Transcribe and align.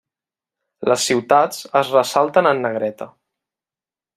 Les 0.91 1.03
ciutats 1.09 1.61
es 1.81 1.93
ressalten 1.99 2.53
en 2.53 2.65
negreta. 2.67 3.09